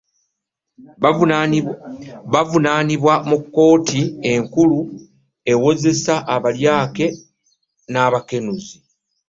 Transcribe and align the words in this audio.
Baavunaanibwa 2.31 3.13
mu 3.29 3.37
kkooti 3.41 4.01
enkulu 4.31 4.79
ewozesa 5.51 6.15
abalyake 6.35 7.05
n'abakenuzi 7.91 8.75